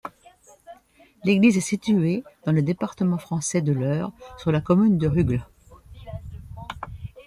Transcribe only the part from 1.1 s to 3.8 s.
L'église est située dans le département français de